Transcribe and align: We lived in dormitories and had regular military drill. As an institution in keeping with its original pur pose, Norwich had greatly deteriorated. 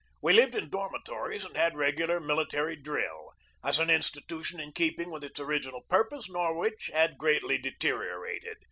We 0.19 0.33
lived 0.33 0.55
in 0.55 0.71
dormitories 0.71 1.45
and 1.45 1.55
had 1.55 1.77
regular 1.77 2.19
military 2.19 2.75
drill. 2.75 3.33
As 3.63 3.77
an 3.77 3.91
institution 3.91 4.59
in 4.59 4.71
keeping 4.73 5.11
with 5.11 5.23
its 5.23 5.39
original 5.39 5.81
pur 5.87 6.07
pose, 6.09 6.27
Norwich 6.27 6.89
had 6.91 7.19
greatly 7.19 7.59
deteriorated. 7.59 8.57